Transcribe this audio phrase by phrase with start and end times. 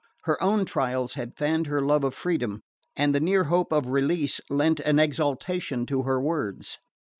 [0.23, 2.63] Her own trials had fanned her love of freedom,
[2.95, 6.79] and the near hope of release lent an exaltation to her words.